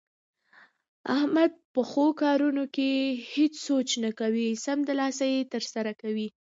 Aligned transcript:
احمد 1.17 1.51
په 1.73 1.81
ښو 1.89 2.05
کارونو 2.21 2.63
کې 2.75 2.89
هېڅ 3.33 3.53
سوچ 3.67 3.89
نه 4.03 4.11
کوي، 4.19 4.47
سمدلاسه 4.65 5.25
یې 5.33 5.41
ترسره 5.53 5.91
کوي. 6.01 6.27